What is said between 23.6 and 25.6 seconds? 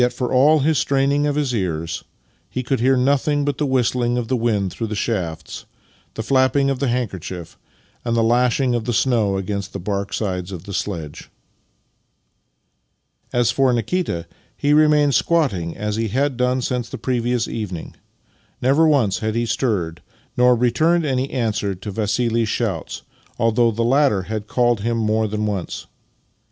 the latter had called to him more than